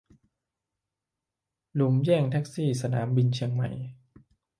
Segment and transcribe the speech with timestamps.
[1.79, 3.69] รุมแย่งแท็กซี่ สนามบินเชียงใหม่